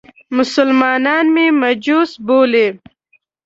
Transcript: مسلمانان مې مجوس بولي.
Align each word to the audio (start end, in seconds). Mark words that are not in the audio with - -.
مسلمانان 0.37 1.25
مې 1.33 1.45
مجوس 1.61 2.11
بولي. 2.25 2.67